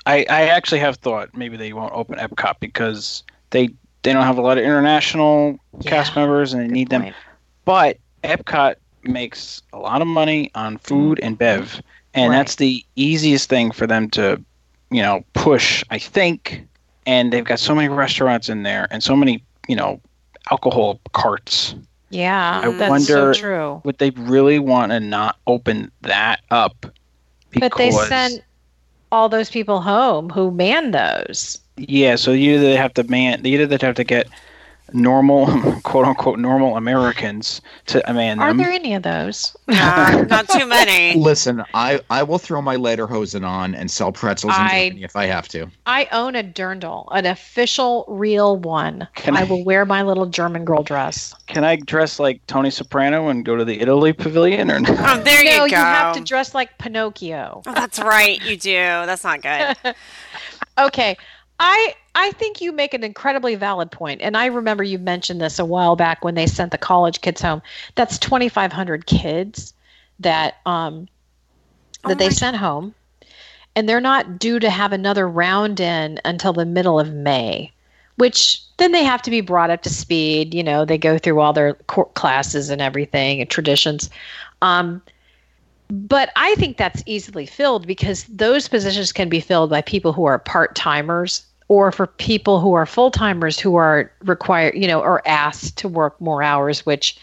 [0.05, 3.69] I I actually have thought maybe they won't open Epcot because they
[4.03, 7.05] they don't have a lot of international yeah, cast members and they need point.
[7.05, 7.15] them.
[7.65, 11.81] But Epcot makes a lot of money on food and bev,
[12.15, 12.37] and right.
[12.37, 14.43] that's the easiest thing for them to,
[14.91, 15.85] you know, push.
[15.91, 16.67] I think,
[17.07, 20.01] and they've got so many restaurants in there and so many, you know,
[20.51, 21.77] alcohol carts.
[22.13, 23.81] Yeah, I that's wonder, so true.
[23.85, 26.87] Would they really want to not open that up
[27.59, 28.43] But they sent
[29.11, 31.59] all those people home who manned those.
[31.77, 34.29] Yeah, so you either have to man, you either have to get
[34.95, 35.47] normal,
[35.83, 38.57] quote unquote, normal Americans to man Are them.
[38.59, 39.57] there any of those?
[39.69, 41.19] Nah, not too many.
[41.19, 45.17] Listen, I, I will throw my lederhosen on and sell pretzels in I- Germany if
[45.17, 45.67] I have to.
[45.87, 49.07] I own a dirndl, an official real one.
[49.15, 51.35] Can I I- will wear my little German girl dress.
[51.47, 55.19] Can I dress like Tony Soprano and go to the Italy Pavilion or not?
[55.19, 55.57] Oh, there you go.
[55.59, 57.63] no, you have to dress like Pinocchio.
[57.67, 58.73] Oh, that's right, you do.
[58.75, 59.95] That's not good.
[60.79, 61.17] Okay.
[61.61, 65.59] I I think you make an incredibly valid point, and I remember you mentioned this
[65.59, 67.63] a while back when they sent the college kids home.
[67.95, 69.73] That's twenty five hundred kids
[70.21, 71.09] that um
[72.05, 72.95] Oh that they my- sent home,
[73.77, 77.73] and they're not due to have another round in until the middle of May,
[78.17, 80.53] which then they have to be brought up to speed.
[80.53, 84.11] You know, they go through all their court classes and everything and traditions.
[84.61, 85.01] Um,
[85.89, 90.25] but I think that's easily filled because those positions can be filled by people who
[90.25, 95.01] are part timers or for people who are full timers who are required, you know,
[95.01, 97.17] or asked to work more hours, which,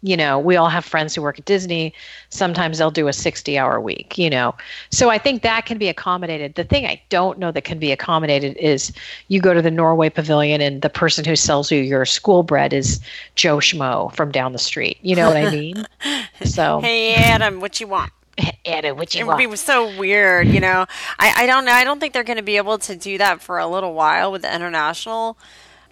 [0.00, 1.92] you know, we all have friends who work at Disney.
[2.28, 4.54] Sometimes they'll do a 60 hour week, you know.
[4.92, 6.54] So I think that can be accommodated.
[6.54, 8.92] The thing I don't know that can be accommodated is
[9.26, 12.72] you go to the Norway Pavilion and the person who sells you your school bread
[12.72, 13.00] is
[13.34, 14.98] Joe Schmo from down the street.
[15.02, 15.84] You know what I mean?
[16.44, 18.12] So, Hey, Adam, what you want?
[18.64, 20.86] Anna, what you It would be so weird, you know.
[21.18, 21.72] I, I don't know.
[21.72, 24.32] I don't think they're going to be able to do that for a little while
[24.32, 25.38] with the international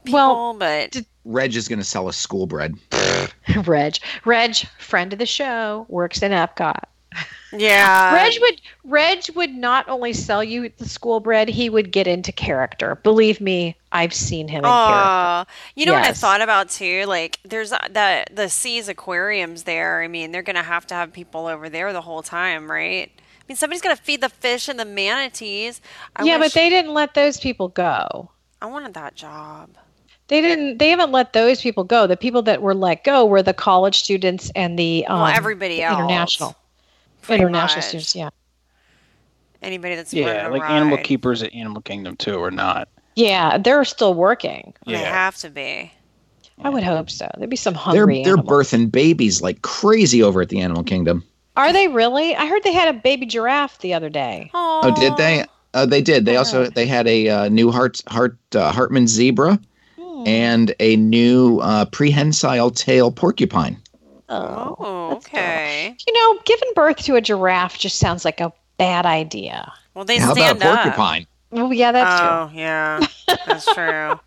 [0.04, 0.20] people.
[0.20, 2.74] Well, but Reg is going to sell us school bread.
[3.64, 3.96] Reg.
[4.24, 6.84] Reg, friend of the show, works in Epcot.
[7.56, 12.06] yeah, Reg would Reg would not only sell you the school bread, he would get
[12.06, 12.96] into character.
[12.96, 15.50] Believe me, I've seen him in character.
[15.50, 17.04] Oh, you know what I thought about too?
[17.06, 20.02] Like, there's the the Seas aquariums there.
[20.02, 23.10] I mean, they're gonna have to have people over there the whole time, right?
[23.16, 25.80] I mean, somebody's gonna feed the fish and the manatees.
[26.16, 28.30] I yeah, wish- but they didn't let those people go.
[28.62, 29.70] I wanted that job.
[30.28, 30.78] They didn't.
[30.78, 32.06] They haven't let those people go.
[32.06, 35.82] The people that were let go were the college students and the um, Well, everybody
[35.82, 36.56] else, international
[37.30, 37.84] international much.
[37.86, 38.14] students.
[38.16, 38.30] Yeah,
[39.62, 42.88] Anybody that's yeah, running a like animal keepers at Animal Kingdom too, or not.
[43.16, 44.74] yeah, they're still working.
[44.86, 44.98] They Yeah.
[45.12, 45.90] have to be.
[46.62, 47.28] I would hope so.
[47.36, 48.22] There'd be some They're hungry.
[48.22, 51.24] they're birthing babies like crazy over at the Animal Kingdom.
[51.56, 52.34] Are they really?
[52.36, 54.50] I heard they had a baby giraffe the other day.
[54.54, 55.44] Oh, did they?
[55.72, 56.24] Uh, they did.
[56.26, 59.58] They also they had a uh, new Hart Hart uh, Hartmann zebra
[59.98, 60.26] Hmm.
[60.26, 63.76] and a new uh, prehensile tail porcupine.
[64.28, 65.96] Oh, Oh, okay.
[66.06, 69.72] You know, giving birth to a giraffe just sounds like a bad idea.
[69.94, 70.82] Well, they How about stand a up.
[70.82, 71.26] porcupine?
[71.52, 72.28] Oh, yeah, that's true.
[72.28, 73.00] oh, yeah,
[73.46, 74.18] that's true.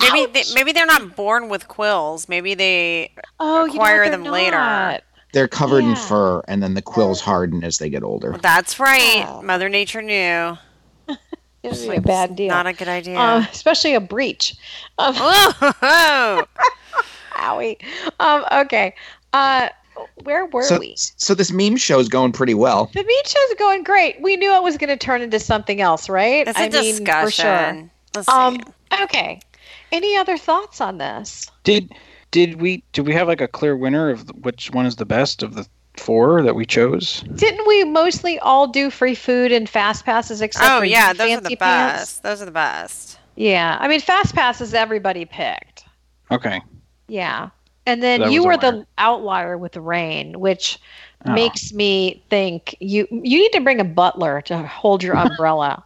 [0.00, 2.28] Maybe they, maybe they're not born with quills.
[2.28, 3.12] Maybe they.
[3.38, 5.00] Oh, you know what, acquire they're them later.
[5.32, 8.36] They're covered in fur, and then the quills harden as they get older.
[8.40, 9.24] That's right.
[9.28, 9.42] Oh.
[9.42, 10.56] Mother Nature knew.
[11.62, 12.48] It would be a bad deal.
[12.48, 13.16] Not a good idea.
[13.16, 14.56] Um, especially a breech.
[14.98, 16.42] Um, Whoa!
[17.36, 17.76] owie.
[18.18, 18.96] Um, okay.
[19.32, 19.68] Uh,
[20.24, 20.94] where were So, we?
[20.96, 22.90] so this meme show is going pretty well.
[22.92, 24.20] The meme show is going great.
[24.20, 26.46] We knew it was going to turn into something else, right?
[26.48, 27.90] It's a I mean, for sure.
[28.14, 28.32] Let's see.
[28.32, 28.60] Um,
[29.02, 29.40] okay.
[29.90, 31.50] Any other thoughts on this?
[31.64, 31.92] Did
[32.30, 35.42] did we did we have like a clear winner of which one is the best
[35.42, 35.66] of the
[35.98, 37.22] four that we chose?
[37.34, 41.18] Didn't we mostly all do free food and fast passes except oh for yeah, you,
[41.18, 41.58] those are the Pants?
[41.58, 42.22] best.
[42.22, 43.18] Those are the best.
[43.36, 45.84] Yeah, I mean fast passes everybody picked.
[46.30, 46.62] Okay.
[47.08, 47.50] Yeah,
[47.86, 50.78] and then That you were the outlier with the rain, which
[51.24, 51.32] Oh.
[51.32, 55.84] makes me think you you need to bring a butler to hold your umbrella.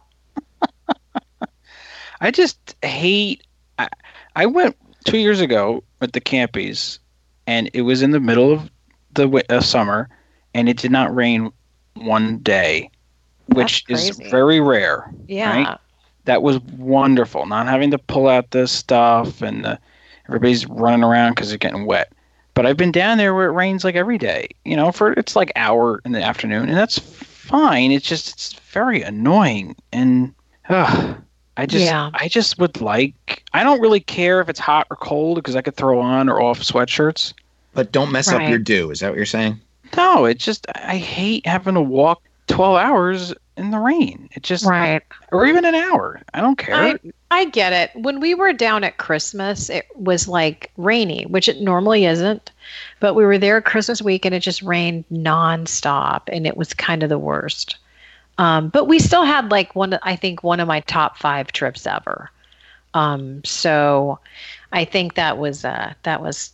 [2.21, 3.43] I just hate.
[3.77, 3.87] I,
[4.35, 6.97] I went two years ago with the campies,
[7.45, 8.69] and it was in the middle of
[9.13, 10.09] the uh, summer,
[10.53, 11.51] and it did not rain
[11.95, 12.89] one day,
[13.47, 15.11] which is very rare.
[15.27, 15.77] Yeah, Right?
[16.25, 17.45] That was wonderful.
[17.45, 19.79] Not having to pull out this stuff, and the,
[20.27, 22.11] everybody's running around because they're getting wet.
[22.53, 24.47] But I've been down there where it rains like every day.
[24.65, 27.91] You know, for it's like hour in the afternoon, and that's fine.
[27.91, 30.33] It's just it's very annoying, and
[30.69, 31.13] uh,
[31.55, 32.09] I just Yeah.
[32.13, 33.43] I just would like.
[33.53, 36.41] I don't really care if it's hot or cold because I could throw on or
[36.41, 37.33] off sweatshirts.
[37.73, 38.89] But don't mess up your do.
[38.89, 39.59] Is that what you're saying?
[39.95, 44.29] No, it's just I hate having to walk twelve hours in the rain.
[44.33, 45.01] It just right.
[45.31, 46.21] or even an hour.
[46.33, 46.75] I don't care.
[46.75, 46.99] I
[47.29, 47.91] I get it.
[48.01, 52.51] When we were down at Christmas, it was like rainy, which it normally isn't.
[52.99, 57.03] But we were there Christmas week and it just rained nonstop and it was kind
[57.03, 57.77] of the worst.
[58.37, 61.87] Um, but we still had like one I think one of my top five trips
[61.87, 62.29] ever.
[62.93, 64.19] Um, so
[64.71, 66.53] I think that was uh that was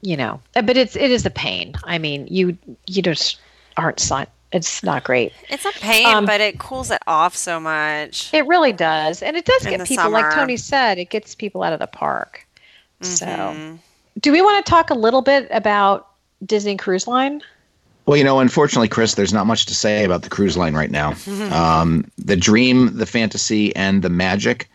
[0.00, 1.74] you know but it's it is a pain.
[1.84, 2.56] I mean you
[2.86, 3.38] you just
[3.76, 5.32] aren't si- it's not great.
[5.50, 8.32] It's a pain, Um, but it cools it off so much.
[8.32, 10.32] It really does, and it does In get the people, like.
[10.32, 12.46] Tony said, it gets people out of the park.
[13.02, 13.78] So, Mhm.
[14.20, 16.08] do we want to talk a little bit about
[16.46, 17.42] Disney Cruise Line?
[18.06, 20.90] Well, you know, unfortunately, Chris, there's not much to say about the cruise line right
[20.90, 21.14] now.
[21.52, 24.68] Um, the dream, the fantasy, and the magic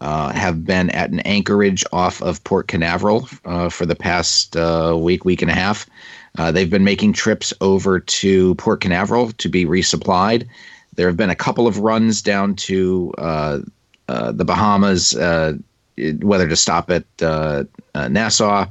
[0.00, 4.96] uh, have been at an anchorage off of Port Canaveral uh, for the past uh,
[4.98, 5.86] week, week and a half.
[6.38, 10.48] Uh, they've been making trips over to Port Canaveral to be resupplied.
[10.94, 13.58] There have been a couple of runs down to uh,
[14.08, 15.54] uh, the Bahamas, uh,
[16.20, 17.04] whether to stop at
[18.10, 18.66] Nassau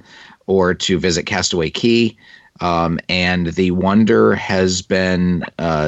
[0.47, 2.15] or to visit Castaway Cay.
[2.59, 5.43] Um, and the Wonder has been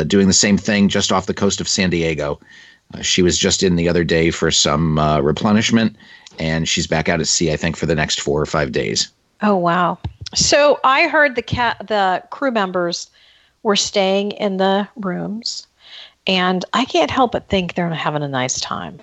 [0.08, 2.40] doing the same thing just off the coast of San Diego.
[3.02, 5.96] She was just in the other day for some replenishment,
[6.40, 9.10] and she's back out at sea, I think, for the next four or five days.
[9.42, 10.00] Oh wow!
[10.34, 13.10] So I heard the cat, the crew members
[13.64, 15.68] were staying in the rooms,
[16.28, 19.00] and I can't help but think they're having a nice time.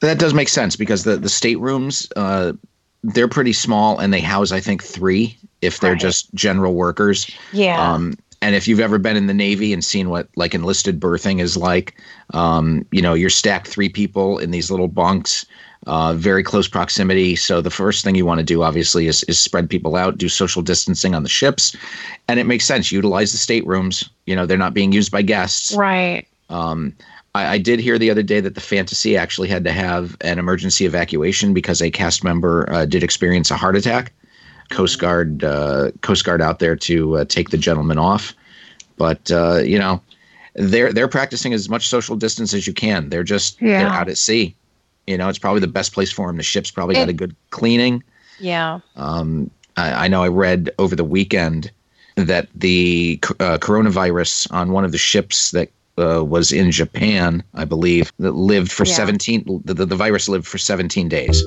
[0.00, 2.52] That does make sense because the, the staterooms, uh,
[3.02, 6.00] they're pretty small, and they house, I think, three if they're Right.
[6.00, 7.30] just general workers.
[7.52, 7.92] Yeah.
[7.94, 11.38] Um, and if you've ever been in the Navy and seen what like enlisted berthing
[11.38, 11.98] is like,
[12.34, 15.46] um, you know, you're stacked three people in these little bunks,
[15.86, 17.36] uh, very close proximity.
[17.36, 20.28] So the first thing you want to do, obviously, is, is spread people out, do
[20.28, 21.76] social distancing on the ships,
[22.28, 22.90] and it makes sense.
[22.90, 24.08] Utilize the staterooms.
[24.26, 25.74] You know, they're not being used by guests.
[25.74, 26.26] right.
[26.50, 26.94] Um,
[27.34, 30.38] I, I did hear the other day that the Fantasy actually had to have an
[30.38, 34.12] emergency evacuation because a cast member uh, did experience a heart attack.
[34.70, 38.34] Coast Guard, uh, Coast Guard out there to uh, take the gentleman off,
[38.96, 40.00] but uh, you know,
[40.54, 43.10] they're they're practicing as much social distance as you can.
[43.10, 44.56] They're just they're out at sea.
[45.06, 46.36] You know, it's probably the best place for them.
[46.36, 48.02] The ship's probably got a good cleaning.
[48.38, 48.80] Yeah.
[48.96, 51.70] Um, I, I know I read over the weekend
[52.16, 57.64] that the uh, coronavirus on one of the ships that uh, was in Japan, I
[57.64, 58.94] believe, that lived for Yeah.
[58.94, 61.42] 17, the, the, the virus lived for 17 days.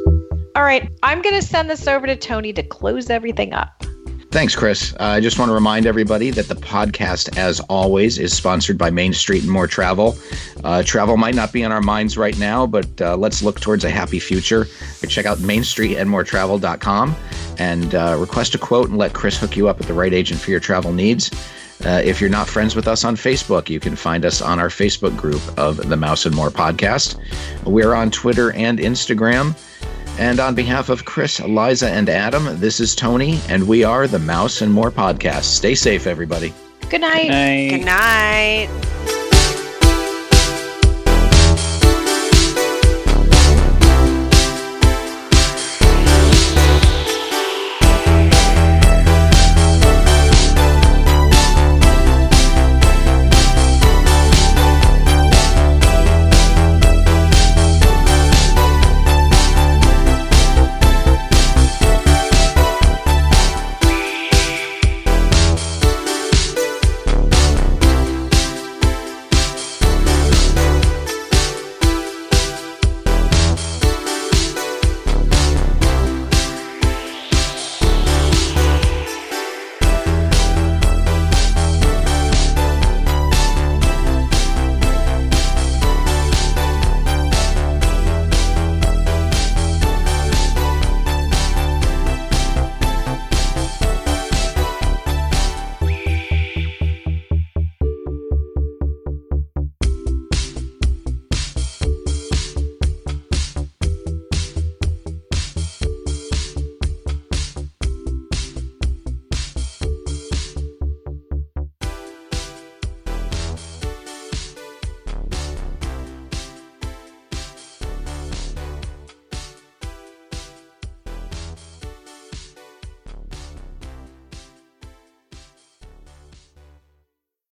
[0.55, 0.89] All right.
[1.03, 3.83] I'm going to send this over to Tony to close everything up.
[4.30, 4.93] Thanks, Chris.
[4.93, 8.89] Uh, I just want to remind everybody that the podcast, as always, is sponsored by
[8.89, 10.17] Main Street and More Travel.
[10.65, 13.86] Uh, travel might not be on our minds right now, but uh, let's look towards
[13.86, 14.67] a happy future.
[15.07, 17.15] Check out mainstreetandmoretravel.com
[17.57, 20.41] and uh, request a quote and let Chris hook you up with the right agent
[20.41, 21.32] for your travel needs.
[21.86, 24.69] Uh, if you're not friends with us on Facebook, you can find us on our
[24.69, 27.17] Facebook group of the Mouse and More podcast.
[27.63, 29.55] We're on Twitter and Instagram.
[30.20, 34.20] And on behalf of Chris, Liza, and Adam, this is Tony, and we are the
[34.20, 35.43] Mouse and More podcast.
[35.43, 36.53] Stay safe, everybody.
[36.89, 37.30] Good night.
[37.30, 37.70] Night.
[37.70, 39.16] Good night.